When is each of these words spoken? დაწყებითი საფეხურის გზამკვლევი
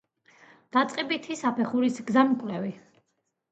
დაწყებითი 0.77 1.37
საფეხურის 1.43 2.01
გზამკვლევი 2.09 2.75